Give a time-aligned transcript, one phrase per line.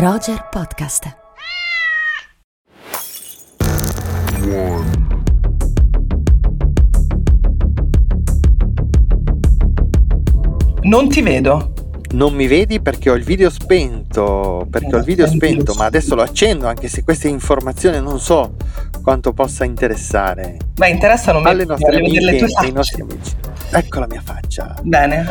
[0.00, 1.12] Roger Podcast.
[10.82, 11.72] Non ti vedo.
[12.12, 16.14] Non mi vedi perché ho il video spento, perché ho il video spento, ma adesso
[16.14, 18.54] lo accendo anche se queste informazioni non so
[19.02, 20.58] quanto possa interessare.
[20.74, 23.47] Beh, interessano me alle nostre amiche e ai nostri amici.
[23.70, 24.74] Ecco la mia faccia.
[24.82, 25.30] Bene.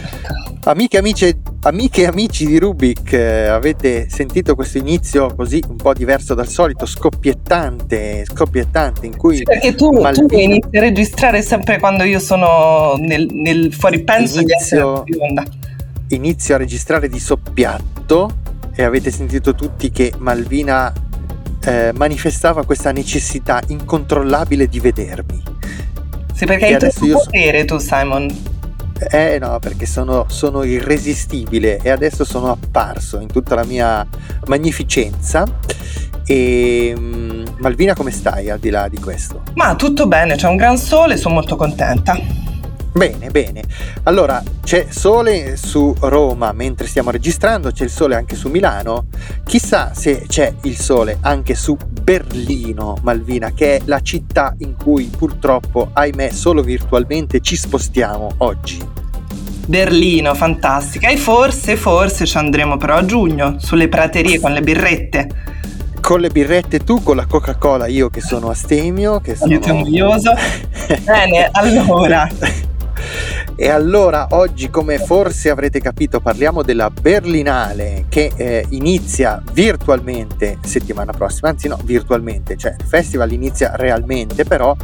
[0.65, 5.93] Amiche, amici, amiche e amici di Rubik, eh, avete sentito questo inizio così un po'
[5.93, 11.41] diverso dal solito, scoppiettante, scoppiettante, in cui Sì, perché tu, tu Malvina- inizi a registrare
[11.41, 15.43] sempre quando io sono nel, nel fuori penso di essere Inizio- onda.
[16.09, 18.29] inizio a registrare di soppiatto
[18.75, 20.93] e avete sentito tutti che Malvina
[21.65, 25.43] eh, manifestava questa necessità incontrollabile di vedermi.
[26.37, 28.27] Sì, perché hai troppo io potere tu, Simon.
[29.09, 34.05] Eh no, perché sono, sono irresistibile e adesso sono apparso in tutta la mia
[34.45, 35.43] magnificenza.
[36.27, 39.41] E mm, Malvina, come stai al di là di questo?
[39.55, 42.15] Ma tutto bene, c'è un gran sole, sono molto contenta.
[42.97, 43.61] Bene, bene.
[44.03, 49.05] Allora, c'è sole su Roma mentre stiamo registrando, c'è il sole anche su Milano.
[49.45, 55.11] Chissà se c'è il sole anche su Berlino, Malvina, che è la città in cui
[55.15, 58.83] purtroppo, ahimè, solo virtualmente ci spostiamo oggi.
[59.67, 61.07] Berlino, fantastica.
[61.09, 65.27] E forse, forse ci andremo però a giugno, sulle praterie con le birrette.
[66.01, 69.51] Con le birrette tu, con la Coca-Cola io che sono astemio, che sono...
[69.51, 70.33] Aiuto invidioso.
[71.05, 72.27] Bene, allora.
[73.59, 81.11] E allora oggi, come forse avrete capito, parliamo della Berlinale che eh, inizia virtualmente settimana
[81.11, 84.75] prossima, anzi no, virtualmente, cioè il festival inizia realmente, però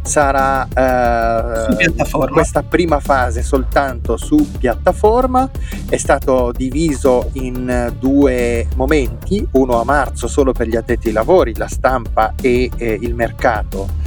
[0.00, 1.92] sarà eh,
[2.30, 5.50] questa prima fase soltanto su piattaforma,
[5.90, 11.54] è stato diviso in due momenti, uno a marzo solo per gli addetti ai lavori,
[11.54, 14.00] la stampa e eh, il mercato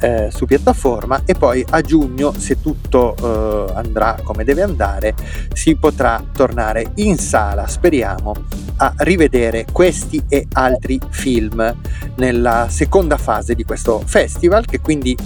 [0.00, 5.14] eh, su piattaforma e poi a giugno se tutto eh, andrà come deve andare
[5.52, 8.32] si potrà tornare in sala speriamo
[8.76, 11.74] a rivedere questi e altri film
[12.16, 15.16] nella seconda fase di questo festival che quindi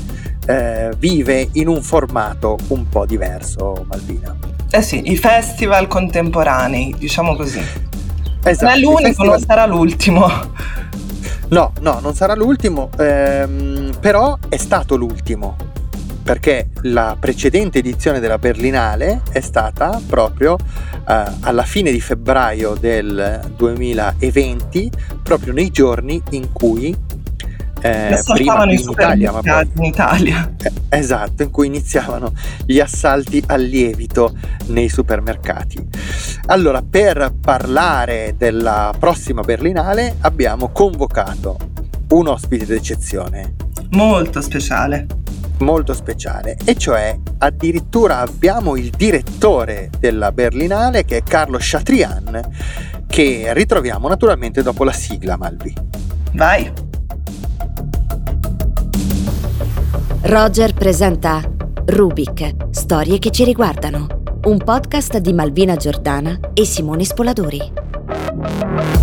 [0.47, 4.34] eh, vive in un formato un po' diverso Malvina
[4.71, 7.60] Eh sì, i festival contemporanei, diciamo così.
[8.42, 10.31] esatto, non è l'unico, festival- non sarà l'ultimo.
[11.53, 15.55] No, no, non sarà l'ultimo, ehm, però è stato l'ultimo,
[16.23, 23.53] perché la precedente edizione della Berlinale è stata proprio eh, alla fine di febbraio del
[23.55, 24.91] 2020,
[25.23, 26.97] proprio nei giorni in cui
[27.82, 29.41] eh, prima in Italia, ma
[29.75, 30.54] in Italia.
[30.88, 32.32] Esatto, in cui iniziavano
[32.65, 34.34] gli assalti al lievito
[34.66, 35.84] nei supermercati.
[36.47, 41.56] Allora, per parlare della prossima Berlinale abbiamo convocato
[42.10, 43.54] un ospite d'eccezione
[43.91, 45.06] Molto speciale.
[45.59, 52.41] molto speciale e cioè addirittura abbiamo il direttore della Berlinale che è Carlo Chatrian
[53.06, 55.75] che ritroviamo naturalmente dopo la sigla Malvi.
[56.32, 56.91] Vai.
[60.32, 61.43] Roger presenta
[61.84, 64.06] Rubik, storie che ci riguardano.
[64.44, 69.02] Un podcast di Malvina Giordana e Simone Spoladori.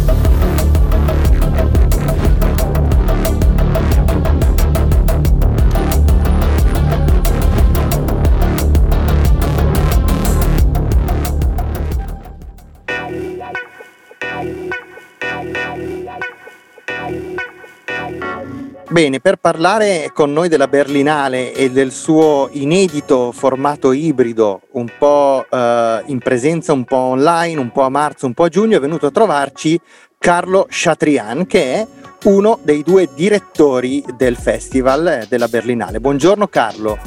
[18.91, 25.45] Bene, per parlare con noi della Berlinale e del suo inedito formato ibrido, un po'
[25.47, 28.79] eh, in presenza, un po' online, un po' a marzo, un po' a giugno, è
[28.79, 29.79] venuto a trovarci
[30.17, 31.87] Carlo Chatrian, che è
[32.23, 35.99] uno dei due direttori del festival eh, della Berlinale.
[35.99, 36.97] Buongiorno Carlo.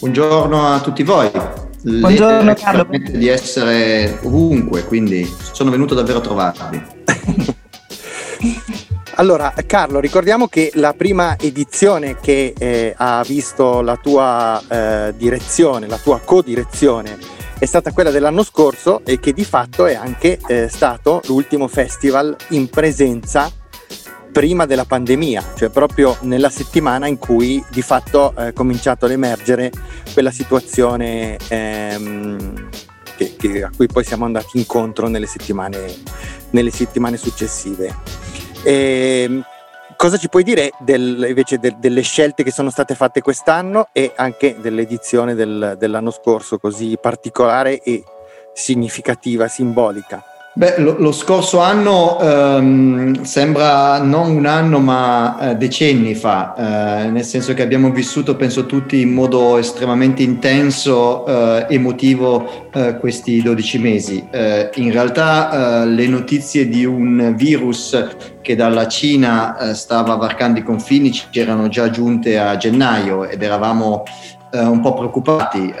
[0.00, 1.30] Buongiorno a tutti voi.
[1.82, 2.84] Buongiorno, L'idea Carlo.
[2.84, 6.82] permette di essere ovunque, quindi sono venuto davvero a trovarvi.
[9.16, 15.86] Allora, Carlo, ricordiamo che la prima edizione che eh, ha visto la tua eh, direzione,
[15.86, 17.16] la tua co-direzione,
[17.56, 22.34] è stata quella dell'anno scorso e che di fatto è anche eh, stato l'ultimo festival
[22.48, 23.48] in presenza
[24.32, 29.70] prima della pandemia, cioè proprio nella settimana in cui di fatto è cominciato ad emergere
[30.12, 32.68] quella situazione ehm,
[33.16, 35.78] che- che- a cui poi siamo andati incontro nelle settimane,
[36.50, 37.94] nelle settimane successive.
[38.64, 39.42] Ehm,
[39.96, 44.12] cosa ci puoi dire del- invece del- delle scelte che sono state fatte quest'anno e
[44.16, 48.02] anche dell'edizione del- dell'anno scorso così particolare e
[48.54, 50.24] significativa, simbolica?
[50.56, 57.10] Beh, lo, lo, scorso anno ehm, sembra non un anno ma eh, decenni fa, eh,
[57.10, 63.42] nel senso che abbiamo vissuto, penso tutti, in modo estremamente intenso, eh, emotivo eh, questi
[63.42, 64.28] 12 mesi.
[64.30, 68.06] Eh, in realtà eh, le notizie di un virus
[68.40, 74.04] che dalla Cina stava varcando i confini ci erano già giunte a gennaio ed eravamo
[74.52, 75.74] un po' preoccupati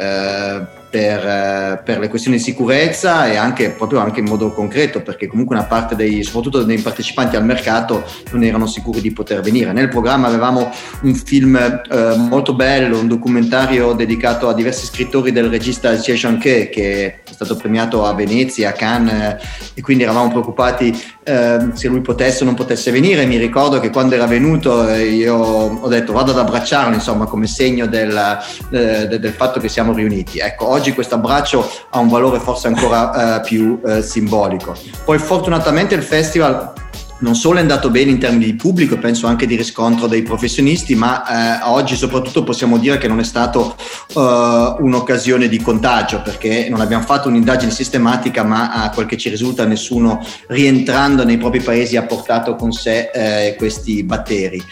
[0.94, 5.26] per, eh, per, le questioni di sicurezza e anche proprio anche in modo concreto perché
[5.26, 9.72] comunque una parte dei soprattutto dei partecipanti al mercato non erano sicuri di poter venire
[9.72, 10.70] nel programma avevamo
[11.02, 16.68] un film eh, molto bello un documentario dedicato a diversi scrittori del regista Xie Zhangke
[16.68, 22.02] che è stato premiato a Venezia a Cannes e quindi eravamo preoccupati eh, se lui
[22.02, 23.24] potesse o non potesse venire.
[23.24, 27.46] Mi ricordo che quando era venuto eh, io ho detto vado ad abbracciarlo, insomma, come
[27.46, 28.38] segno del,
[28.70, 30.38] eh, del fatto che siamo riuniti.
[30.38, 34.74] Ecco, oggi questo abbraccio ha un valore forse ancora eh, più eh, simbolico.
[35.04, 36.72] Poi fortunatamente il festival
[37.18, 40.94] non solo è andato bene in termini di pubblico, penso anche di riscontro dei professionisti,
[40.94, 43.76] ma eh, oggi soprattutto possiamo dire che non è stato
[44.14, 49.28] uh, un'occasione di contagio, perché non abbiamo fatto un'indagine sistematica, ma a quel che ci
[49.28, 54.62] risulta nessuno rientrando nei propri paesi ha portato con sé eh, questi batteri.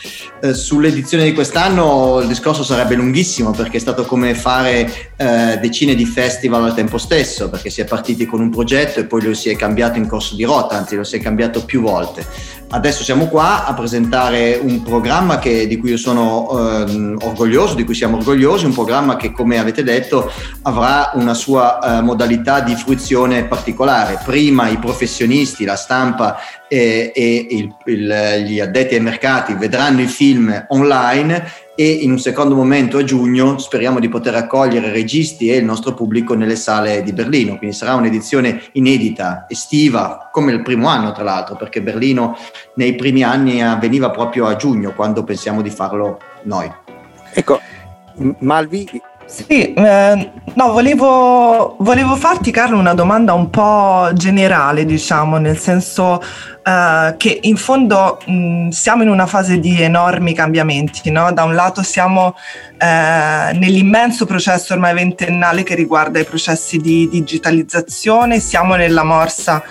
[0.42, 5.94] Eh, sull'edizione di quest'anno il discorso sarebbe lunghissimo, perché è stato come fare eh, decine
[5.94, 9.34] di festival al tempo stesso, perché si è partiti con un progetto e poi lo
[9.34, 12.31] si è cambiato in corso di rotta, anzi lo si è cambiato più volte.
[12.74, 17.84] Adesso siamo qua a presentare un programma che, di cui io sono eh, orgoglioso, di
[17.84, 20.32] cui siamo orgogliosi, un programma che come avete detto
[20.62, 24.18] avrà una sua eh, modalità di fruizione particolare.
[24.24, 30.06] Prima i professionisti, la stampa e, e il, il, gli addetti ai mercati vedranno i
[30.06, 35.56] film online e in un secondo momento a giugno speriamo di poter accogliere registi e
[35.56, 40.88] il nostro pubblico nelle sale di Berlino, quindi sarà un'edizione inedita, estiva, come il primo
[40.88, 42.36] anno tra l'altro, perché Berlino
[42.74, 46.70] nei primi anni avveniva proprio a giugno quando pensiamo di farlo noi.
[47.32, 47.60] Ecco,
[48.40, 48.88] Malvi,
[49.32, 56.20] sì, eh, no, volevo, volevo, farti Carlo una domanda un po' generale, diciamo, nel senso
[56.62, 61.32] eh, che in fondo mh, siamo in una fase di enormi cambiamenti, no?
[61.32, 62.34] Da un lato siamo
[62.76, 69.62] eh, nell'immenso processo ormai ventennale che riguarda i processi di digitalizzazione, siamo nella morsa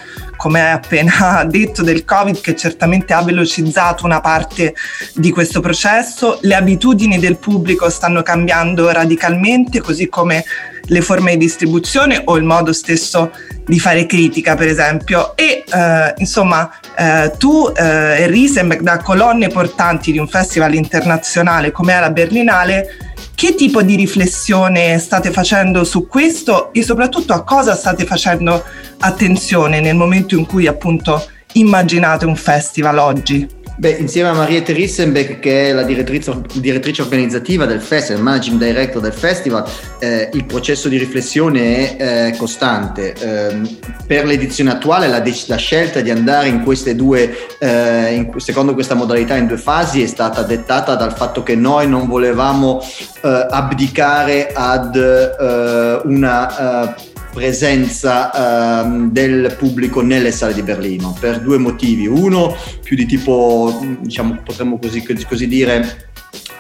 [0.42, 4.74] come hai appena detto, del Covid che certamente ha velocizzato una parte
[5.14, 6.40] di questo processo.
[6.42, 9.51] Le abitudini del pubblico stanno cambiando radicalmente,
[9.82, 10.44] così come
[10.86, 13.32] le forme di distribuzione o il modo stesso
[13.66, 15.36] di fare critica, per esempio.
[15.36, 21.72] E eh, insomma, eh, tu eh, e Riesenbeck, da colonne portanti di un festival internazionale
[21.72, 22.88] come è la Berlinale,
[23.36, 28.64] che tipo di riflessione state facendo su questo e soprattutto a cosa state facendo
[29.00, 33.61] attenzione nel momento in cui appunto immaginate un festival oggi?
[33.82, 39.02] Beh, insieme a Mariette Rissenbeck, che è la direttrice, direttrice organizzativa del festival, managing director
[39.02, 39.68] del festival,
[39.98, 43.14] eh, il processo di riflessione è eh, costante.
[43.14, 48.32] Eh, per l'edizione attuale la, de- la, scelta di andare in queste due, eh, in,
[48.40, 52.84] secondo questa modalità in due fasi, è stata dettata dal fatto che noi non volevamo
[53.24, 56.96] eh, abdicare ad eh, una
[57.32, 62.08] presenza ehm, del pubblico nelle sale di Berlino per due motivi.
[62.08, 66.10] Uno più di tipo, diciamo, potremmo così, così dire,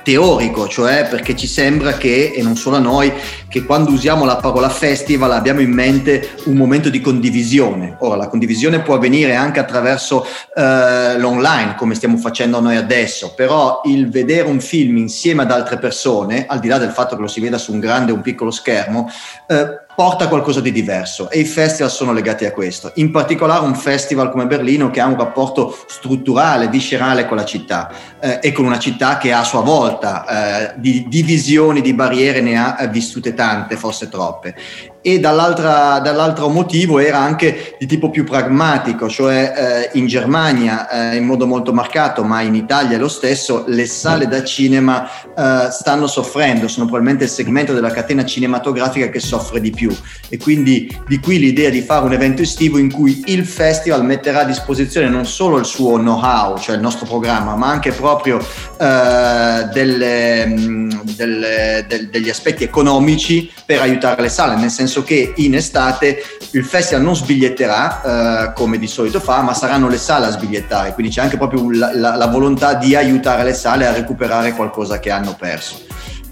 [0.04, 3.12] teorico, cioè perché ci sembra che, e non solo a noi,
[3.48, 7.98] che quando usiamo la parola festival abbiamo in mente un momento di condivisione.
[8.00, 10.25] Ora, la condivisione può avvenire anche attraverso
[10.56, 15.78] eh, l'online, come stiamo facendo noi adesso, però il vedere un film insieme ad altre
[15.78, 18.22] persone, al di là del fatto che lo si veda su un grande o un
[18.22, 19.10] piccolo schermo,
[19.48, 22.91] eh, porta qualcosa di diverso e i festival sono legati a questo.
[22.96, 27.91] In particolare un festival come Berlino che ha un rapporto strutturale, viscerale con la città
[28.20, 32.58] eh, e con una città che a sua volta eh, di divisioni, di barriere ne
[32.58, 34.55] ha vissute tante, forse troppe
[35.01, 41.25] e dall'altro motivo era anche di tipo più pragmatico, cioè eh, in Germania eh, in
[41.25, 46.67] modo molto marcato, ma in Italia lo stesso, le sale da cinema eh, stanno soffrendo,
[46.67, 49.96] sono probabilmente il segmento della catena cinematografica che soffre di più.
[50.29, 54.41] E quindi di qui l'idea di fare un evento estivo in cui il festival metterà
[54.41, 59.67] a disposizione non solo il suo know-how, cioè il nostro programma, ma anche proprio eh,
[59.74, 65.34] delle, mm, delle, del, degli aspetti economici per aiutare le sale, nel senso senso che
[65.38, 66.22] in estate
[66.52, 70.94] il festival non sbiglietterà eh, come di solito fa, ma saranno le sale a sbigliettare,
[70.94, 75.00] quindi c'è anche proprio la, la, la volontà di aiutare le sale a recuperare qualcosa
[75.00, 75.80] che hanno perso.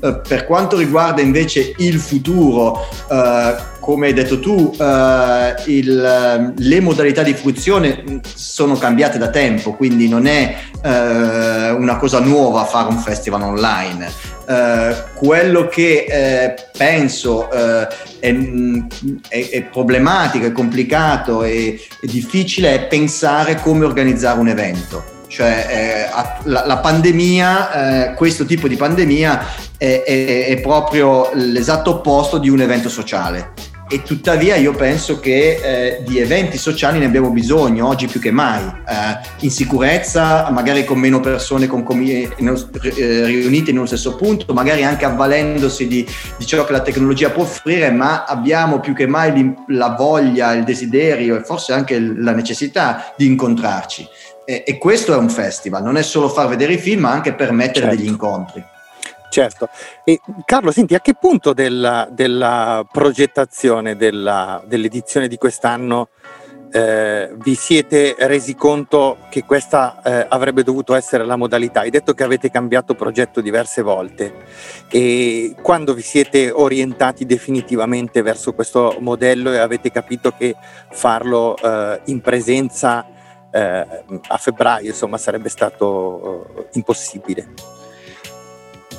[0.01, 6.79] Eh, per quanto riguarda invece il futuro, eh, come hai detto tu, eh, il, le
[6.81, 12.89] modalità di fruizione sono cambiate da tempo, quindi non è eh, una cosa nuova fare
[12.89, 14.37] un festival online.
[14.49, 17.87] Eh, quello che eh, penso eh,
[18.19, 18.35] è,
[19.27, 25.17] è, è, problematico, è complicato e difficile è pensare come organizzare un evento.
[25.27, 29.45] Cioè eh, la, la, pandemia, eh, questo tipo di pandemia
[29.77, 30.01] è,
[30.47, 36.19] è, proprio l'esatto opposto di un evento sociale e tuttavia io penso che eh, di
[36.19, 41.19] eventi sociali ne abbiamo bisogno oggi più che mai, eh, in sicurezza, magari con meno
[41.19, 46.63] persone con comi- eh, riunite in un stesso punto, magari anche avvalendosi di, di, ciò
[46.65, 51.43] che la tecnologia può offrire, ma abbiamo più che mai la voglia, il desiderio e
[51.43, 54.07] forse anche la necessità di incontrarci.
[54.45, 57.33] E, e, questo è un festival, non è solo far vedere i film, ma anche
[57.33, 57.95] permettere certo.
[57.95, 58.63] degli incontri.
[59.29, 59.69] Certo.
[60.03, 66.09] E Carlo, senti, a che punto della, della progettazione della, dell'edizione di quest'anno
[66.71, 71.81] eh, vi siete resi conto che questa eh, avrebbe dovuto essere la modalità?
[71.81, 74.33] Hai detto che avete cambiato progetto diverse volte
[74.89, 80.55] e quando vi siete orientati definitivamente verso questo modello e avete capito che
[80.91, 83.05] farlo eh, in presenza
[83.51, 87.78] eh, a febbraio insomma sarebbe stato uh, impossibile.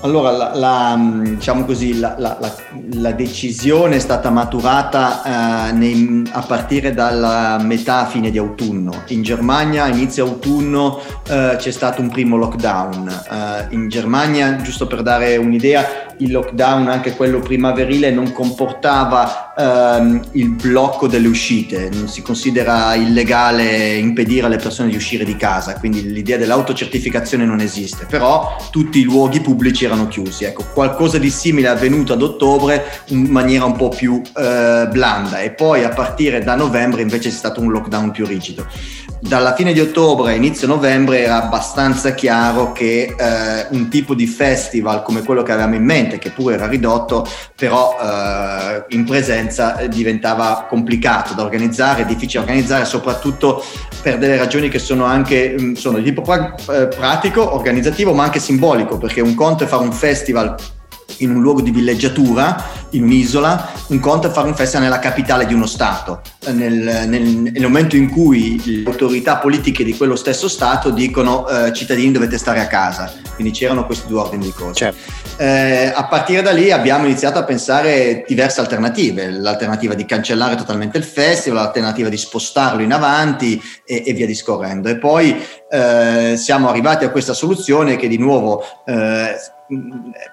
[0.03, 6.95] Allora, la, la, diciamo così, la, la, decisione è stata maturata eh, nei, a partire
[6.95, 9.03] dalla metà fine di autunno.
[9.09, 13.09] In Germania, inizio autunno, eh, c'è stato un primo lockdown.
[13.09, 20.23] Eh, in Germania, giusto per dare un'idea, il lockdown, anche quello primaverile, non comportava ehm,
[20.33, 25.79] il blocco delle uscite, non si considera illegale impedire alle persone di uscire di casa,
[25.79, 30.45] quindi l'idea dell'autocertificazione non esiste, però tutti i luoghi pubblici erano chiusi.
[30.45, 35.41] Ecco, qualcosa di simile è avvenuto ad ottobre in maniera un po' più eh, blanda.
[35.41, 38.67] E poi a partire da novembre invece c'è stato un lockdown più rigido.
[39.23, 44.27] Dalla fine di ottobre a inizio novembre era abbastanza chiaro che eh, un tipo di
[44.27, 49.50] festival come quello che avevamo in mente, che pure era ridotto, però eh, in presenza
[49.89, 53.65] diventava complicato da organizzare, difficile da organizzare, soprattutto
[54.03, 58.39] per delle ragioni che sono anche mm, sono di tipo eh, pratico, organizzativo, ma anche
[58.39, 60.57] simbolico, perché un conto è fare un festival
[61.19, 65.47] in un luogo di villeggiatura, in un'isola, un conto è fare un festival nella capitale
[65.47, 70.49] di uno Stato, nel, nel, nel momento in cui le autorità politiche di quello stesso
[70.49, 74.75] Stato dicono eh, cittadini dovete stare a casa, quindi c'erano questi due ordini di cose.
[74.75, 75.29] Certo.
[75.37, 80.99] Eh, a partire da lì abbiamo iniziato a pensare diverse alternative, l'alternativa di cancellare totalmente
[80.99, 84.89] il festival, l'alternativa di spostarlo in avanti e, e via discorrendo.
[84.91, 89.35] E poi eh, siamo arrivati a questa soluzione che di nuovo eh,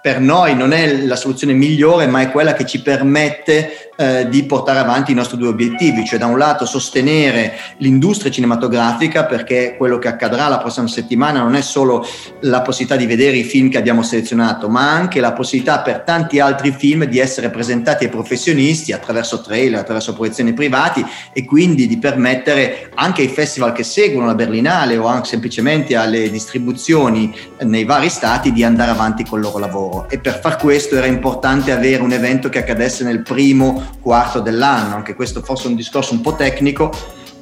[0.02, 4.44] per noi non è la soluzione migliore, ma è quella che ci permette eh, di
[4.44, 9.98] portare avanti i nostri due obiettivi, cioè da un lato sostenere l'industria cinematografica, perché quello
[10.00, 12.06] che accadrà la prossima settimana non è solo
[12.42, 16.40] la possibilità di vedere i film che abbiamo selezionato, ma anche la possibilità per tanti
[16.40, 21.98] altri film di essere presentati ai professionisti attraverso trailer, attraverso proiezioni privati e quindi di
[21.98, 28.10] permettere anche ai festival che seguono la Berlinale o anche semplicemente alle distribuzioni nei vari
[28.10, 30.08] stati di andare avanti col loro lavoro.
[30.10, 34.96] E per far questo era importante avere un evento che accadesse nel primo quarto dell'anno,
[34.96, 36.92] anche questo forse è un discorso un po' tecnico,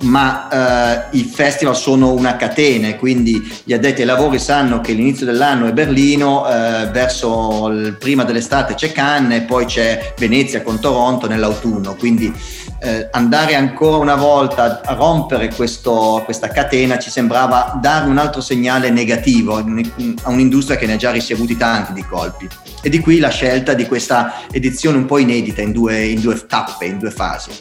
[0.02, 5.26] ma eh, i festival sono una catena, quindi gli addetti ai lavori sanno che l'inizio
[5.26, 10.80] dell'anno è Berlino, eh, verso il, prima dell'estate c'è Cannes e poi c'è Venezia con
[10.80, 12.32] Toronto nell'autunno, quindi
[12.80, 18.42] eh, andare ancora una volta a rompere questo, questa catena ci sembrava dare un altro
[18.42, 22.48] segnale negativo a un'industria che ne ha già ricevuti tanti di colpi.
[22.82, 26.46] E di qui la scelta di questa edizione un po' inedita in due, in due
[26.46, 27.52] tappe, in due fasi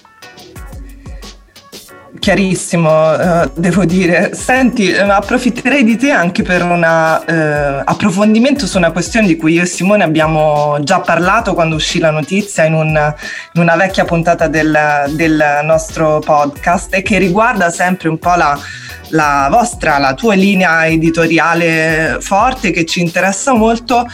[2.25, 4.31] chiarissimo, eh, devo dire.
[4.33, 9.53] Senti, eh, approfitterei di te anche per un eh, approfondimento su una questione di cui
[9.53, 13.15] io e Simone abbiamo già parlato quando uscì la notizia in, un,
[13.53, 14.75] in una vecchia puntata del,
[15.11, 18.59] del, nostro podcast e che riguarda sempre un po' la,
[19.09, 24.07] la vostra, la tua linea editoriale forte che ci interessa molto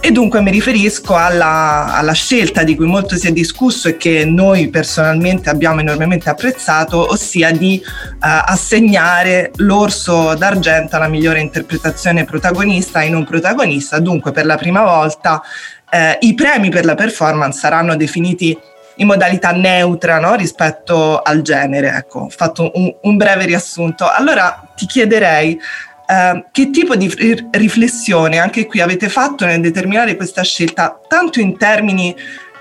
[0.00, 4.24] e dunque mi riferisco alla, alla, scelta di cui molto si è discusso e che
[4.24, 13.00] noi personalmente abbiamo enormemente apprezzato, ossia di uh, assegnare l'orso d'argento alla migliore interpretazione protagonista
[13.02, 13.98] e non protagonista.
[13.98, 15.42] Dunque per la prima volta
[15.90, 18.56] uh, i premi per la performance saranno definiti
[18.96, 20.34] in modalità neutra no?
[20.34, 21.88] rispetto al genere.
[21.96, 24.08] Ecco, ho fatto un, un breve riassunto.
[24.08, 25.58] Allora ti chiederei
[26.06, 27.12] Uh, che tipo di
[27.50, 32.14] riflessione anche qui avete fatto nel determinare questa scelta, tanto in termini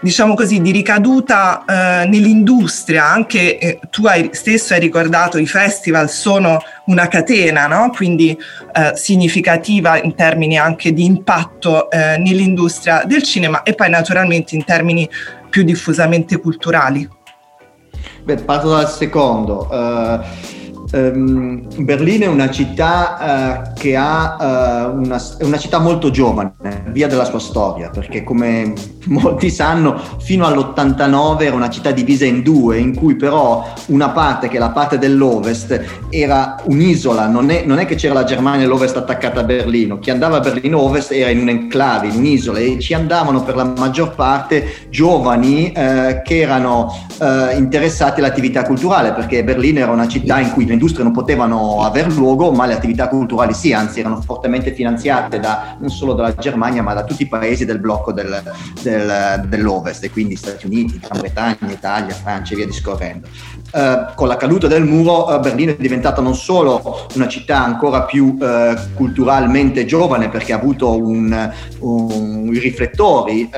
[0.06, 6.12] diciamo così, di ricaduta eh, nell'industria, anche eh, tu hai, stesso hai ricordato i festival
[6.12, 7.90] sono una catena, no?
[7.90, 8.38] quindi
[8.74, 14.64] eh, significativa in termini anche di impatto eh, nell'industria del cinema e poi naturalmente in
[14.64, 15.10] termini
[15.50, 17.10] più diffusamente culturali.
[18.24, 19.68] Beh, parto dal secondo.
[19.72, 26.12] Uh Um, Berlino è una città uh, che ha uh, una, è una città molto
[26.12, 26.54] giovane,
[26.90, 28.74] via della sua storia, perché come
[29.06, 34.48] molti sanno, fino all'89 era una città divisa in due, in cui però una parte,
[34.48, 38.66] che è la parte dell'ovest, era un'isola, non è, non è che c'era la Germania
[38.66, 42.60] e l'ovest attaccata a Berlino, chi andava a Berlino ovest era in un'enclave, in un'isola
[42.60, 47.14] e ci andavano per la maggior parte giovani uh, che erano
[47.56, 52.52] interessati all'attività culturale, perché Berlino era una città in cui industrie non potevano aver luogo,
[52.52, 56.94] ma le attività culturali sì, anzi erano fortemente finanziate da, non solo dalla Germania, ma
[56.94, 58.42] da tutti i paesi del blocco del,
[58.82, 63.28] del, dell'Ovest, e quindi Stati Uniti, Gran Bretagna, Italia, Francia e via discorrendo.
[63.72, 68.04] Uh, con la caduta del muro uh, Berlino è diventata non solo una città ancora
[68.04, 73.50] più uh, culturalmente giovane perché ha avuto un, un, i riflettori,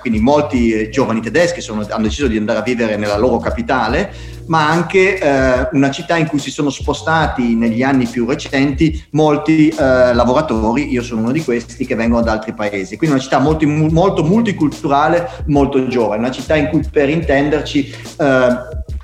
[0.00, 4.12] quindi molti giovani tedeschi sono, hanno deciso di andare a vivere nella loro capitale,
[4.50, 9.68] ma anche eh, una città in cui si sono spostati negli anni più recenti molti
[9.68, 12.96] eh, lavoratori, io sono uno di questi, che vengono da altri paesi.
[12.96, 18.48] Quindi una città molto, molto multiculturale, molto giovane, una città in cui per intenderci eh,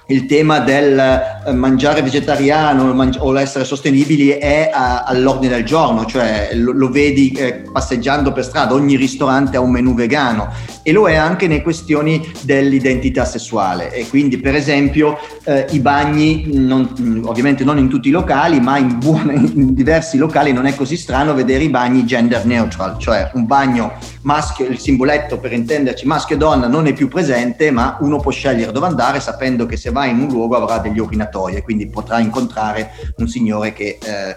[0.08, 6.90] il tema del eh, mangiare vegetariano o l'essere sostenibili è all'ordine del giorno, cioè lo,
[6.90, 10.52] vedi eh, passeggiando per strada, ogni ristorante ha un menù vegano
[10.86, 13.92] e lo è anche nelle questioni dell'identità sessuale.
[13.92, 18.78] E quindi per esempio eh, i bagni, non, ovviamente non in tutti i locali, ma
[18.78, 23.32] in, buone, in diversi locali non è così strano vedere i bagni gender neutral, cioè
[23.34, 27.96] un bagno maschio, il simboletto per intenderci maschio e donna non è più presente, ma
[28.02, 31.56] uno può scegliere dove andare sapendo che se va in un luogo avrà degli urinatoi
[31.56, 34.36] e quindi potrà incontrare un signore che eh,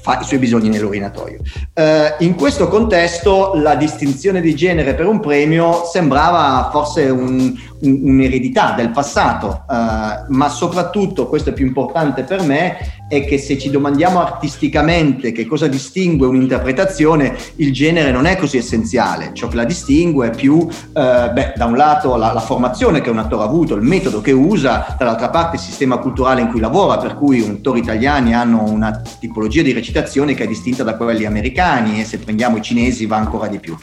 [0.00, 1.40] fa i suoi bisogni nell'urinatoio.
[1.74, 8.00] Eh, in questo contesto la distinzione di genere per un premio sembrava forse un, un,
[8.02, 13.58] un'eredità del passato, eh, ma soprattutto, questo è più importante per me, è che se
[13.58, 19.32] ci domandiamo artisticamente che cosa distingue un'interpretazione, il genere non è così essenziale.
[19.32, 23.10] Ciò che la distingue è più, eh, beh, da un lato la, la, formazione che
[23.10, 26.60] un attore ha avuto, il metodo che usa, dall'altra parte il sistema culturale in cui
[26.60, 30.94] lavora, per cui un attori italiani hanno una tipologia di recitazione che è distinta da
[30.94, 33.76] quelli americani e se prendiamo i cinesi va ancora di più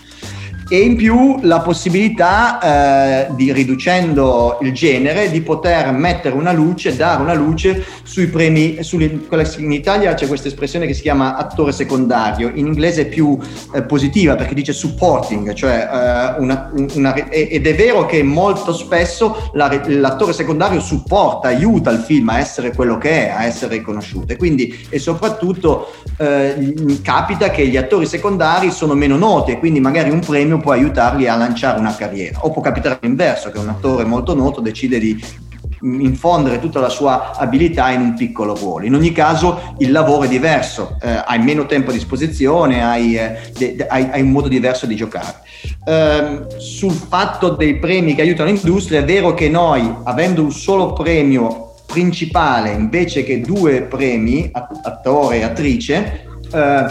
[0.70, 6.96] e in più la possibilità eh, di riducendo il genere di poter mettere una luce,
[6.96, 9.20] dare una luce sui premi, sulle,
[9.58, 13.38] in Italia c'è questa espressione che si chiama attore secondario, in inglese è più
[13.74, 19.50] eh, positiva perché dice supporting, cioè eh, una, una, ed è vero che molto spesso
[19.54, 24.34] la, l'attore secondario supporta, aiuta il film a essere quello che è, a essere riconosciuto.
[24.34, 29.80] E quindi e soprattutto eh, capita che gli attori secondari sono meno noti e quindi
[29.80, 32.40] magari un premio premio può aiutarli a lanciare una carriera.
[32.42, 35.46] O può capitare l'inverso, che un attore molto noto decide di
[35.80, 38.86] infondere tutta la sua abilità in un piccolo ruolo.
[38.86, 43.52] In ogni caso il lavoro è diverso, eh, hai meno tempo a disposizione, hai, eh,
[43.56, 45.36] de, hai, hai un modo diverso di giocare.
[45.86, 50.94] Eh, sul fatto dei premi che aiutano l'industria, è vero che noi, avendo un solo
[50.94, 56.86] premio principale invece che due premi, attore e attrice, eh,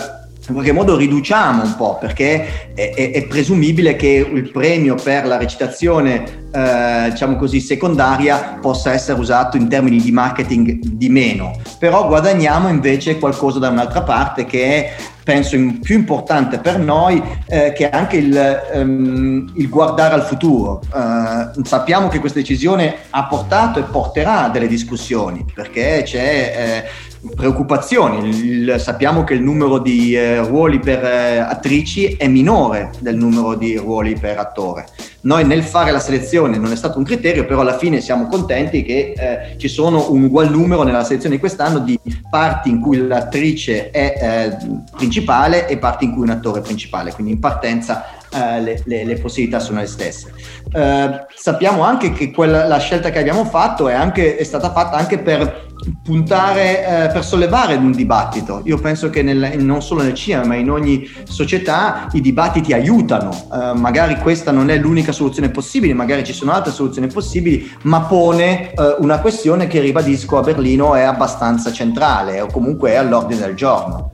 [0.48, 5.26] in qualche modo riduciamo un po' perché è, è, è presumibile che il premio per
[5.26, 11.58] la recitazione eh, diciamo così secondaria possa essere usato in termini di marketing di meno
[11.78, 14.94] però guadagniamo invece qualcosa da un'altra parte che è
[15.26, 20.80] penso più importante per noi eh, che è anche il, um, il, guardare al futuro.
[20.92, 28.28] Uh, sappiamo che questa decisione ha portato e porterà delle discussioni perché c'è eh, preoccupazioni.
[28.28, 33.54] Il, sappiamo che il numero di eh, ruoli per eh, attrici è minore del numero
[33.54, 34.86] di ruoli per attore.
[35.22, 38.84] Noi nel fare la selezione non è stato un criterio, però alla fine siamo contenti
[38.84, 41.98] che eh, ci sono un ugual numero nella selezione di quest'anno di
[42.30, 44.56] parti in cui l'attrice è eh,
[44.96, 49.04] principale e parti in cui un attore è principale, quindi in partenza eh, le, le,
[49.04, 50.32] le, possibilità sono le stesse.
[50.72, 54.96] Eh, sappiamo anche che quella, la scelta che abbiamo fatto è, anche, è stata fatta
[54.96, 55.65] anche per
[56.02, 58.60] puntare eh, per sollevare un dibattito.
[58.64, 63.30] Io penso che nel, non solo nel cinema, ma in ogni società i dibattiti aiutano.
[63.52, 68.02] Eh, magari questa non è l'unica soluzione possibile, magari ci sono altre soluzioni possibili, ma
[68.02, 73.40] pone eh, una questione che ribadisco a Berlino è abbastanza centrale o comunque è all'ordine
[73.40, 74.10] del giorno.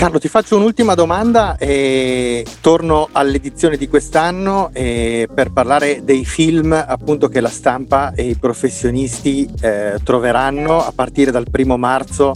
[0.00, 6.72] Carlo, ti faccio un'ultima domanda e torno all'edizione di quest'anno eh, per parlare dei film
[6.72, 12.32] appunto che la stampa e i professionisti eh, troveranno a partire dal primo marzo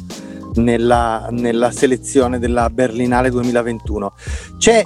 [0.57, 4.13] nella, nella selezione della Berlinale 2021.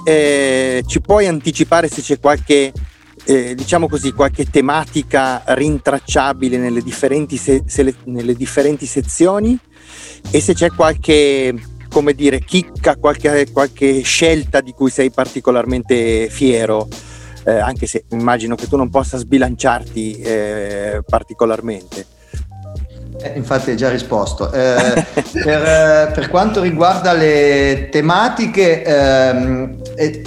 [0.05, 2.71] Eh, ci puoi anticipare se c'è qualche,
[3.25, 9.59] eh, diciamo così, qualche tematica rintracciabile nelle differenti, se, se nelle differenti sezioni
[10.31, 16.87] e se c'è qualche come dire, chicca, qualche, qualche scelta di cui sei particolarmente fiero,
[17.45, 22.05] eh, anche se immagino che tu non possa sbilanciarti eh, particolarmente.
[23.21, 24.51] Eh, infatti hai già risposto.
[24.51, 25.05] Eh,
[25.43, 30.23] per, eh, per, quanto riguarda le tematiche, ehm, eh,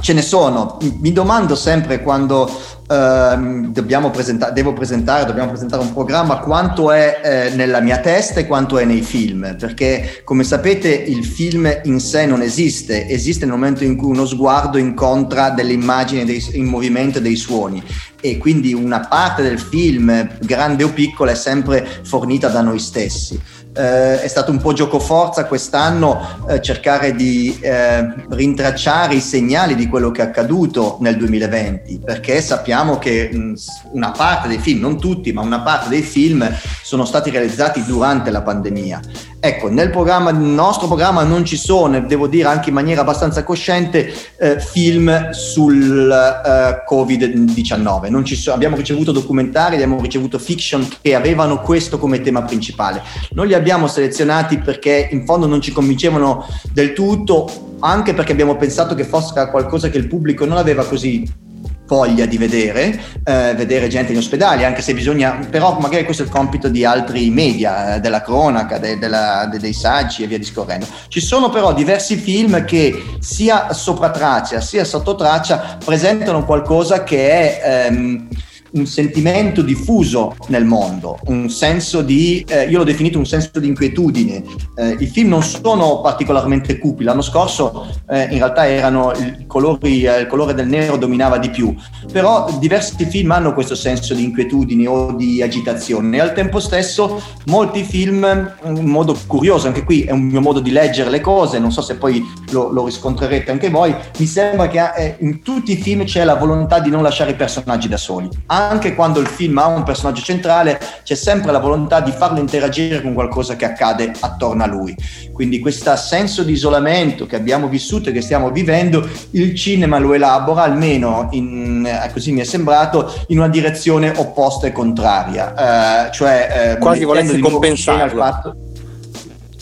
[0.00, 0.78] ce ne sono.
[1.00, 2.50] Mi domando sempre quando
[2.88, 6.38] Dobbiamo presentare, devo presentare, dobbiamo presentare un programma.
[6.38, 11.22] Quanto è eh, nella mia testa e quanto è nei film, perché come sapete il
[11.22, 16.24] film in sé non esiste, esiste nel momento in cui uno sguardo incontra delle immagini
[16.24, 17.82] dei, in movimento e dei suoni.
[18.22, 23.38] E quindi una parte del film, grande o piccola, è sempre fornita da noi stessi
[23.78, 29.86] eh, è stato un po' giocoforza quest'anno eh, cercare di eh, rintracciare i segnali di
[29.86, 33.54] quello che è accaduto nel 2020, perché sappiamo che mh,
[33.92, 36.50] una parte dei film, non tutti, ma una parte dei film
[36.82, 39.00] sono stati realizzati durante la pandemia.
[39.40, 43.44] Ecco, nel, programma, nel nostro programma non ci sono, devo dire anche in maniera abbastanza
[43.44, 48.34] cosciente, eh, film sul eh, Covid-19.
[48.34, 53.00] So, abbiamo ricevuto documentari, abbiamo ricevuto fiction che avevano questo come tema principale.
[53.30, 58.56] Non li abbiamo selezionati perché in fondo non ci convincevano del tutto, anche perché abbiamo
[58.56, 61.46] pensato che fosse qualcosa che il pubblico non aveva così
[61.88, 66.26] voglia di vedere, eh, vedere gente in ospedale, anche se bisogna, però magari questo è
[66.26, 70.38] il compito di altri media, eh, della cronaca, de, della, de, dei saggi e via
[70.38, 70.86] discorrendo.
[71.08, 77.30] Ci sono però diversi film che sia sopra traccia sia sotto traccia presentano qualcosa che
[77.30, 77.86] è...
[77.86, 78.28] Ehm,
[78.72, 83.68] un sentimento diffuso nel mondo, un senso di, eh, io l'ho definito un senso di
[83.68, 84.42] inquietudine.
[84.74, 90.04] Eh, I film non sono particolarmente cupi, l'anno scorso eh, in realtà erano i colori,
[90.04, 91.74] eh, il colore del nero dominava di più,
[92.12, 96.16] però diversi film hanno questo senso di inquietudine o di agitazione.
[96.16, 100.60] E al tempo stesso molti film, in modo curioso, anche qui è un mio modo
[100.60, 104.68] di leggere le cose, non so se poi lo, lo riscontrerete anche voi, mi sembra
[104.68, 107.96] che eh, in tutti i film c'è la volontà di non lasciare i personaggi da
[107.96, 112.40] soli anche quando il film ha un personaggio centrale, c'è sempre la volontà di farlo
[112.40, 114.96] interagire con qualcosa che accade attorno a lui.
[115.32, 120.14] Quindi questo senso di isolamento che abbiamo vissuto e che stiamo vivendo, il cinema lo
[120.14, 126.06] elabora, almeno in, eh, così mi è sembrato, in una direzione opposta e contraria.
[126.08, 128.56] Eh, cioè, eh, Quasi volessi compensarlo.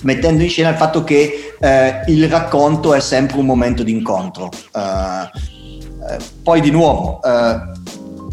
[0.03, 4.51] Mettendo in scena il fatto che eh, il racconto è sempre un momento di incontro.
[4.73, 7.86] Uh, poi di nuovo, uh,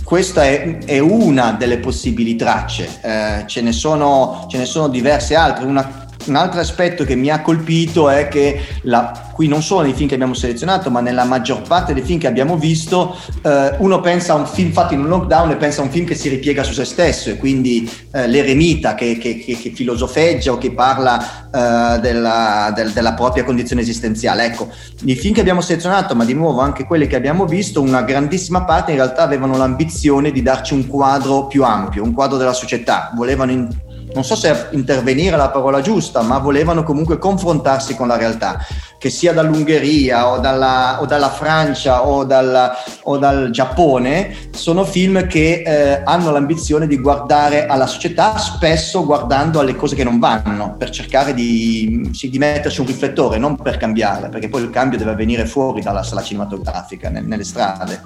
[0.03, 5.35] questa è, è, una delle possibili tracce, eh, ce, ne sono, ce, ne sono, diverse
[5.35, 5.65] altre.
[5.65, 9.93] Una, un altro aspetto che mi ha colpito è che la, qui non solo nei
[9.93, 13.99] film che abbiamo selezionato, ma nella maggior parte dei film che abbiamo visto, eh, uno
[13.99, 16.29] pensa a un film fatto in un lockdown e pensa a un film che si
[16.29, 20.71] ripiega su se stesso e quindi eh, l'eremita che, che, che, che, filosofeggia o che
[20.71, 24.45] parla eh, della, del, della, propria condizione esistenziale.
[24.45, 24.69] Ecco,
[25.05, 28.63] i film che abbiamo selezionato, ma di nuovo anche quelli che abbiamo visto, una grandissima
[28.63, 33.11] parte in realtà avevano l'ambizione di darci un quadro più ampio, un quadro della società,
[33.15, 33.67] volevano in,
[34.13, 38.65] non so se intervenire è la parola giusta, ma volevano comunque confrontarsi con la realtà,
[38.97, 45.27] che sia dall'Ungheria o dalla, o dalla Francia o, dalla, o, dal Giappone, sono film
[45.27, 50.75] che eh, hanno l'ambizione di guardare alla società, spesso guardando alle cose che non vanno,
[50.77, 55.11] per cercare di, di metterci un riflettore, non per cambiarle, perché poi il cambio deve
[55.11, 58.01] avvenire fuori dalla sala cinematografica, nelle strade.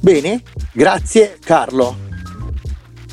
[0.00, 2.03] Bene, grazie Carlo.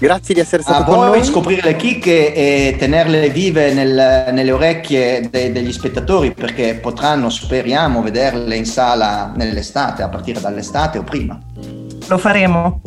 [0.01, 1.23] Grazie di essere stato a con noi.
[1.23, 8.01] scoprire le chicche e tenerle vive nel, nelle orecchie de, degli spettatori perché potranno, speriamo,
[8.01, 11.39] vederle in sala nell'estate, a partire dall'estate o prima.
[12.07, 12.81] Lo faremo.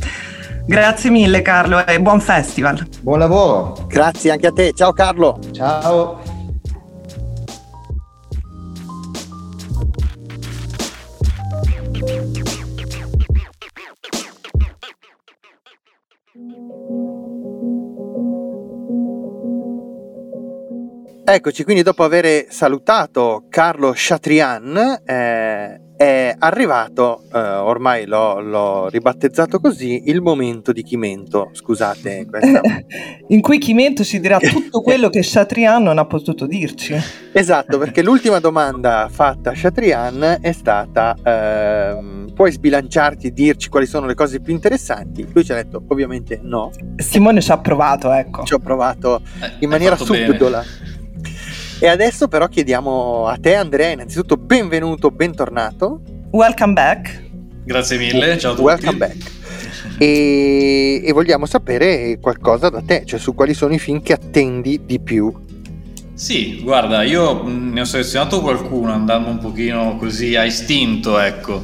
[0.66, 2.84] Grazie mille Carlo e buon festival.
[3.00, 3.86] Buon lavoro.
[3.86, 4.72] Grazie anche a te.
[4.74, 5.38] Ciao Carlo.
[5.52, 6.33] Ciao.
[21.34, 29.58] Eccoci, quindi dopo aver salutato Carlo Chatrian, eh, è arrivato, eh, ormai l'ho, l'ho, ribattezzato
[29.58, 31.50] così, il momento di Chimento.
[31.50, 32.60] Scusate, questa...
[33.26, 36.94] in cui Chimento ci dirà tutto quello che Chatrian non ha potuto dirci.
[37.32, 43.86] Esatto, perché l'ultima domanda fatta a Chatrian è stata: ehm, puoi sbilanciarti e dirci quali
[43.86, 45.26] sono le cose più interessanti?
[45.32, 46.70] Lui ci ha detto: ovviamente no.
[46.94, 48.44] Simone ci ha provato, ecco.
[48.44, 50.60] Ci ho provato eh, in maniera subdola.
[50.60, 51.02] Bene.
[51.80, 56.00] E adesso però chiediamo a te Andrea, innanzitutto benvenuto, bentornato.
[56.30, 57.22] Welcome back.
[57.64, 58.66] Grazie mille, ciao a tutti.
[58.66, 59.30] Welcome back.
[59.98, 64.82] E, e, vogliamo sapere qualcosa da te, cioè su quali sono i film che attendi
[64.84, 65.32] di più.
[66.14, 71.62] Sì, guarda, io ne ho selezionato qualcuno andando un pochino così a istinto, ecco.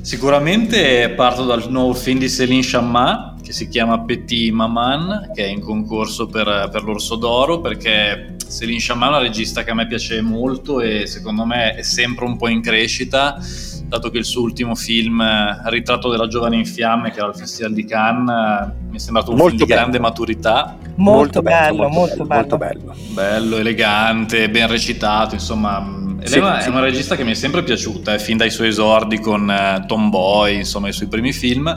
[0.00, 5.48] Sicuramente parto dal nuovo film di Céline Chamma che si chiama Petit Maman, che è
[5.48, 9.86] in concorso per, per l'Orso d'Oro, perché Céline Chamma è una regista che a me
[9.86, 13.38] piace molto e secondo me è sempre un po' in crescita,
[13.84, 15.22] dato che il suo ultimo film,
[15.66, 19.36] Ritratto della giovane in fiamme, che era al Festival di Cannes, mi è sembrato un
[19.36, 19.80] molto film di bello.
[19.80, 20.76] grande maturità.
[20.96, 22.94] Molto, molto bello, molto, molto bello, molto bello.
[23.12, 28.14] Bello, elegante, ben recitato, insomma Elena sì, è una regista che mi è sempre piaciuta,
[28.14, 31.72] eh, fin dai suoi esordi con uh, Tomboy, insomma i suoi primi film,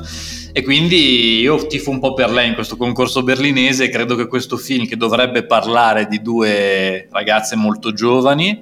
[0.51, 4.27] e quindi io tifo un po' per lei in questo concorso berlinese e credo che
[4.27, 8.61] questo film che dovrebbe parlare di due ragazze molto giovani,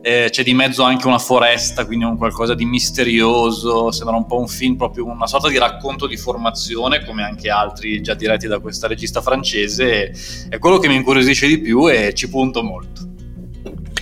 [0.00, 4.38] eh, c'è di mezzo anche una foresta, quindi un qualcosa di misterioso, sembra un po'
[4.38, 8.60] un film, proprio una sorta di racconto di formazione, come anche altri già diretti da
[8.60, 10.12] questa regista francese,
[10.48, 13.00] è quello che mi incuriosisce di più e ci punto molto.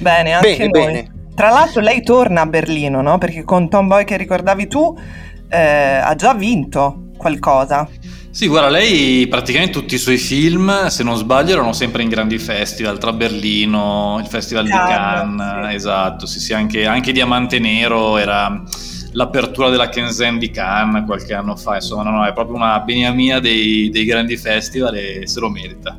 [0.01, 0.93] Bene, anche bene, noi.
[0.93, 1.14] Bene.
[1.35, 3.19] Tra l'altro lei torna a Berlino, no?
[3.19, 4.97] Perché con Tomboy che ricordavi tu
[5.49, 7.89] eh, ha già vinto qualcosa.
[8.31, 12.39] Sì, guarda, lei praticamente tutti i suoi film, se non sbaglio, erano sempre in grandi
[12.39, 15.75] festival, tra Berlino, il Festival Cannes, di Cannes, sì.
[15.77, 18.61] esatto, sì, sì, anche, anche, Diamante Nero era
[19.13, 23.39] l'apertura della Kenzen di Cannes qualche anno fa, insomma, no, no, è proprio una beniamia
[23.39, 25.97] dei, dei grandi festival e se lo merita.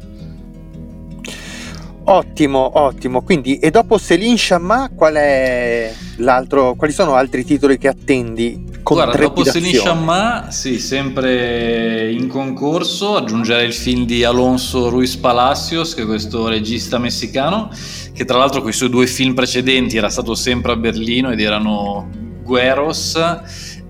[2.08, 3.22] Ottimo, ottimo.
[3.24, 8.74] Quindi, e dopo Céline Chamma, qual è l'altro, quali sono altri titoli che attendi?
[8.84, 15.96] Guarda, dopo Céline Chamma, sì, sempre in concorso, aggiungerei il film di Alonso Ruiz Palacios,
[15.96, 17.72] che è questo regista messicano,
[18.14, 21.40] che tra l'altro con i suoi due film precedenti era stato sempre a Berlino ed
[21.40, 22.08] erano
[22.44, 23.18] Gueros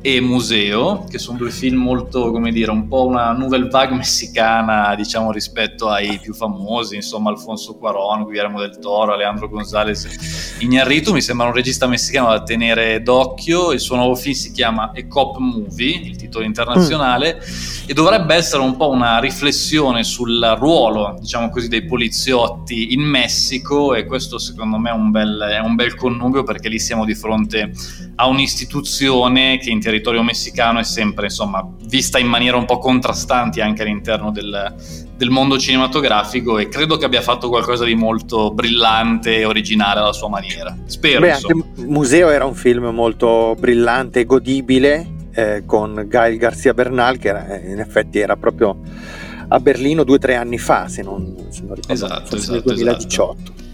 [0.07, 4.93] e Museo, che sono due film molto, come dire, un po' una nouvelle vague messicana,
[4.93, 11.21] diciamo, rispetto ai più famosi, insomma, Alfonso Cuaron, Guillermo del Toro, Alejandro González Iñárritu, mi
[11.21, 15.37] sembra un regista messicano da tenere d'occhio, il suo nuovo film si chiama A Cop
[15.37, 17.89] Movie, il titolo internazionale, mm.
[17.89, 23.95] e dovrebbe essere un po' una riflessione sul ruolo, diciamo così, dei poliziotti in Messico
[23.95, 27.15] e questo secondo me è un bel, è un bel connubio perché lì siamo di
[27.15, 27.71] fronte
[28.17, 33.61] a un'istituzione che in territorio messicano è sempre insomma vista in maniera un po' contrastanti
[33.61, 34.73] anche all'interno del,
[35.15, 40.13] del mondo cinematografico e credo che abbia fatto qualcosa di molto brillante e originale alla
[40.13, 40.75] sua maniera.
[40.85, 41.21] Spero.
[41.21, 47.17] Beh, anche Museo era un film molto brillante e godibile eh, con Gail Garcia Bernal
[47.17, 48.77] che era, in effetti era proprio
[49.47, 52.53] a Berlino due o tre anni fa se non, se non ricordo, esatto, forse esatto,
[52.53, 53.41] nel 2018.
[53.41, 53.64] Esatto.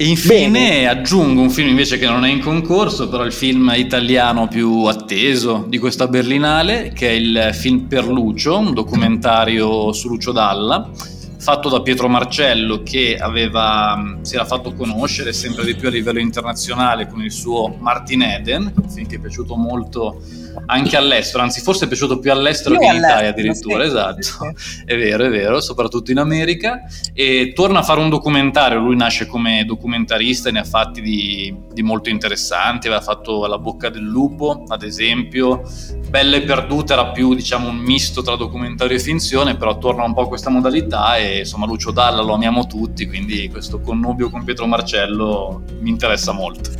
[0.00, 0.88] E infine Bene.
[0.88, 5.66] aggiungo un film invece che non è in concorso, però il film italiano più atteso
[5.68, 10.88] di questa Berlinale, che è il film Per Lucio, un documentario su Lucio Dalla,
[11.36, 16.18] fatto da Pietro Marcello che aveva, si era fatto conoscere sempre di più a livello
[16.18, 20.22] internazionale con il suo Martin Eden, un film che è piaciuto molto
[20.66, 24.22] anche all'estero, anzi forse è piaciuto più all'estero Io che in Italia addirittura, sì, esatto,
[24.22, 24.82] sì.
[24.84, 26.82] è vero, è vero, soprattutto in America,
[27.12, 31.54] e torna a fare un documentario, lui nasce come documentarista e ne ha fatti di,
[31.72, 35.62] di molto interessanti, aveva fatto La bocca del lupo, ad esempio,
[36.08, 40.12] Bella e perduta era più diciamo un misto tra documentario e finzione, però torna un
[40.12, 44.42] po' a questa modalità e insomma Lucio Dalla lo amiamo tutti, quindi questo connubio con
[44.42, 46.70] Pietro Marcello mi interessa molto.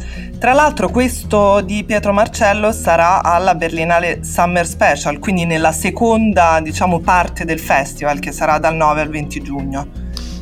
[0.40, 7.00] Tra l'altro questo di Pietro Marcello sarà alla Berlinale Summer Special, quindi nella seconda diciamo,
[7.00, 9.86] parte del festival che sarà dal 9 al 20 giugno.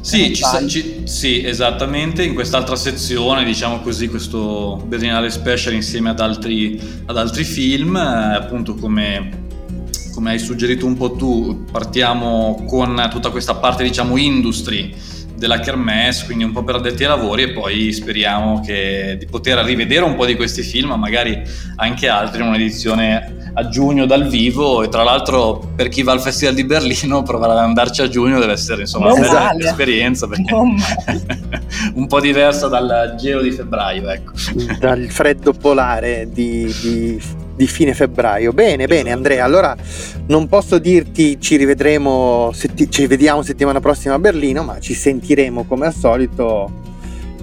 [0.00, 6.20] Sì, sa, ci, sì, esattamente, in quest'altra sezione, diciamo così, questo Berlinale Special insieme ad
[6.20, 9.46] altri, ad altri film, eh, appunto come,
[10.14, 14.94] come hai suggerito un po' tu, partiamo con tutta questa parte, diciamo, industry
[15.38, 19.58] della Kermesse, quindi un po' per addetti ai lavori e poi speriamo che, di poter
[19.64, 21.40] rivedere un po' di questi film, ma magari
[21.76, 26.20] anche altri in un'edizione a giugno dal vivo e tra l'altro per chi va al
[26.20, 29.64] Festival di Berlino provare ad andarci a giugno deve essere insomma non una bella male.
[29.64, 30.54] esperienza perché
[31.94, 34.32] un po' diversa dal gelo di febbraio ecco.
[34.78, 37.22] dal freddo polare di, di,
[37.58, 38.94] di fine febbraio bene esatto.
[38.94, 39.76] bene Andrea allora
[40.28, 45.64] non posso dirti ci rivedremo setti- ci vediamo settimana prossima a Berlino ma ci sentiremo
[45.64, 46.86] come al solito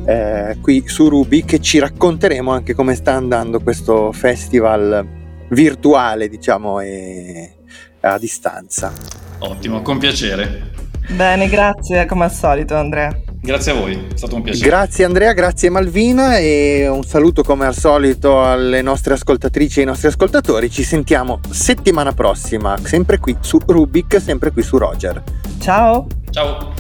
[0.06, 5.06] eh, qui su Rubik e ci racconteremo anche come sta andando questo festival
[5.50, 7.56] virtuale, diciamo, e
[8.02, 8.94] a distanza.
[9.40, 10.74] Ottimo, con piacere.
[11.10, 13.25] Bene, grazie come al solito Andrea.
[13.46, 14.68] Grazie a voi, è stato un piacere.
[14.68, 19.88] Grazie Andrea, grazie Malvina e un saluto come al solito alle nostre ascoltatrici e ai
[19.88, 20.68] nostri ascoltatori.
[20.68, 25.22] Ci sentiamo settimana prossima, sempre qui su Rubik, sempre qui su Roger.
[25.60, 26.08] Ciao.
[26.32, 26.74] Ciao.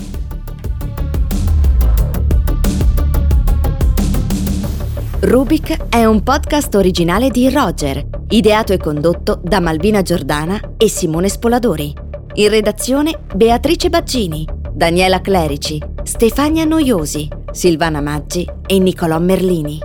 [5.19, 11.30] Rubik è un podcast originale di Roger, ideato e condotto da Malvina Giordana e Simone
[11.30, 11.93] Spoladori.
[12.38, 14.45] In redazione Beatrice Baggini,
[14.76, 19.80] Daniela Clerici, Stefania Noiosi, Silvana Maggi e Nicolò Merlini.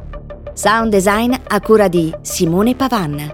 [0.52, 3.32] Sound design a cura di Simone Pavan.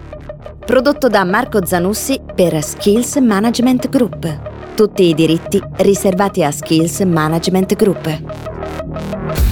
[0.67, 4.75] Prodotto da Marco Zanussi per Skills Management Group.
[4.75, 9.46] Tutti i diritti riservati a Skills Management Group.